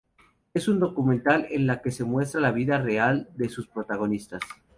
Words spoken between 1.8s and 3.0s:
que se muestra la vida